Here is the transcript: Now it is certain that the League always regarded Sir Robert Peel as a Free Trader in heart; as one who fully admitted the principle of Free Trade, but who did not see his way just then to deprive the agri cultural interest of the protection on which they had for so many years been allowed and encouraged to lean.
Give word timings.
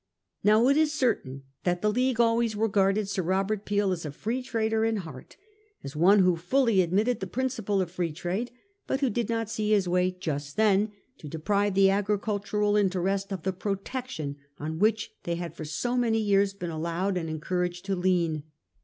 Now 0.43 0.67
it 0.67 0.77
is 0.77 0.91
certain 0.91 1.43
that 1.63 1.83
the 1.83 1.91
League 1.91 2.19
always 2.19 2.55
regarded 2.55 3.07
Sir 3.07 3.21
Robert 3.21 3.65
Peel 3.65 3.91
as 3.91 4.03
a 4.03 4.09
Free 4.11 4.41
Trader 4.41 4.83
in 4.83 4.95
heart; 4.95 5.37
as 5.83 5.95
one 5.95 6.21
who 6.23 6.35
fully 6.35 6.81
admitted 6.81 7.19
the 7.19 7.27
principle 7.27 7.79
of 7.83 7.91
Free 7.91 8.11
Trade, 8.11 8.49
but 8.87 9.01
who 9.01 9.11
did 9.11 9.29
not 9.29 9.47
see 9.47 9.73
his 9.73 9.87
way 9.87 10.09
just 10.09 10.57
then 10.57 10.91
to 11.19 11.29
deprive 11.29 11.75
the 11.75 11.91
agri 11.91 12.17
cultural 12.17 12.75
interest 12.75 13.31
of 13.31 13.43
the 13.43 13.53
protection 13.53 14.37
on 14.59 14.79
which 14.79 15.11
they 15.21 15.35
had 15.35 15.53
for 15.55 15.65
so 15.65 15.95
many 15.95 16.17
years 16.17 16.55
been 16.55 16.71
allowed 16.71 17.15
and 17.15 17.29
encouraged 17.29 17.85
to 17.85 17.95
lean. 17.95 18.41